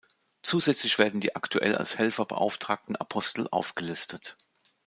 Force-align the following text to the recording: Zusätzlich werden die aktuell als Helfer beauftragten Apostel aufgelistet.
Zusätzlich 0.41 0.97
werden 0.97 1.21
die 1.21 1.35
aktuell 1.35 1.75
als 1.75 1.99
Helfer 1.99 2.25
beauftragten 2.25 2.95
Apostel 2.95 3.47
aufgelistet. 3.51 4.35